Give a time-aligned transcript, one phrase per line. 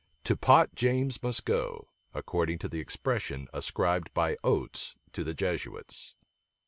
[0.23, 6.15] "To pot James must go," according to the expression ascribed by Oates to the Jesuits.